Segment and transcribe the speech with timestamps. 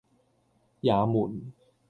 [0.81, 1.53] 也門